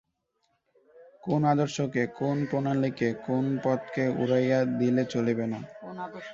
কোন 1.23 1.41
আদর্শকে, 1.45 2.03
কোন 2.19 2.37
প্রণালীকে, 2.49 3.09
কোন 3.27 3.45
পথকে 3.63 4.03
উড়াইয়া 4.21 4.59
দিলে 4.79 5.03
চলিবে 5.05 5.45
না। 5.47 5.59